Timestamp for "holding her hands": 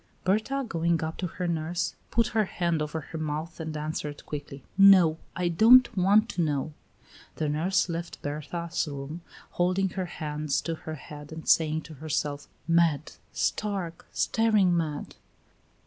9.51-10.59